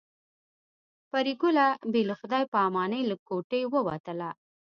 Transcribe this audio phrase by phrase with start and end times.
[1.11, 4.29] پري ګله بې له خدای په امانۍ له کوټې ووتله